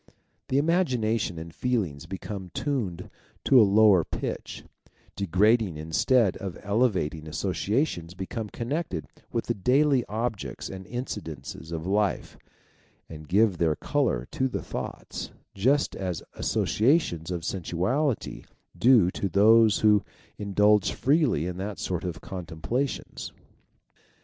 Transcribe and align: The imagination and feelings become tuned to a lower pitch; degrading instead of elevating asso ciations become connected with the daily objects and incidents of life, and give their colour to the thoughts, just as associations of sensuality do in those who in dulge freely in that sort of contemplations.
The 0.47 0.57
imagination 0.57 1.37
and 1.37 1.53
feelings 1.53 2.07
become 2.07 2.49
tuned 2.55 3.07
to 3.45 3.61
a 3.61 3.61
lower 3.61 4.03
pitch; 4.03 4.63
degrading 5.15 5.77
instead 5.77 6.35
of 6.37 6.57
elevating 6.63 7.27
asso 7.27 7.53
ciations 7.53 8.17
become 8.17 8.49
connected 8.49 9.05
with 9.31 9.45
the 9.45 9.53
daily 9.53 10.03
objects 10.05 10.69
and 10.69 10.87
incidents 10.87 11.53
of 11.53 11.85
life, 11.85 12.35
and 13.09 13.27
give 13.27 13.59
their 13.59 13.75
colour 13.75 14.25
to 14.31 14.47
the 14.47 14.63
thoughts, 14.63 15.29
just 15.53 15.95
as 15.95 16.23
associations 16.33 17.29
of 17.29 17.45
sensuality 17.45 18.43
do 18.75 19.11
in 19.21 19.27
those 19.33 19.81
who 19.81 20.03
in 20.35 20.55
dulge 20.55 20.91
freely 20.93 21.45
in 21.45 21.57
that 21.57 21.77
sort 21.77 22.03
of 22.03 22.21
contemplations. 22.21 23.31